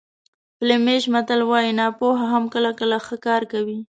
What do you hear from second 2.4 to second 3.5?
کله کله ښه کار